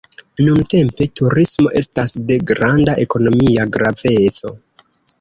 Nuntempe 0.45 1.07
turismo 1.21 1.75
estas 1.83 2.17
de 2.33 2.39
granda 2.53 2.99
ekonomia 3.07 3.71
graveco. 3.79 4.57